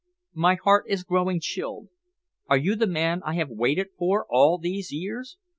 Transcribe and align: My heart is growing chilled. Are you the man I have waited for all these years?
My 0.33 0.55
heart 0.55 0.85
is 0.87 1.03
growing 1.03 1.39
chilled. 1.39 1.89
Are 2.47 2.57
you 2.57 2.73
the 2.75 2.87
man 2.87 3.21
I 3.23 3.35
have 3.35 3.51
waited 3.51 3.89
for 3.99 4.25
all 4.31 4.57
these 4.57 4.91
years? 4.91 5.37